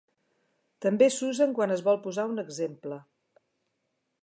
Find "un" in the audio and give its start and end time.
2.33-2.45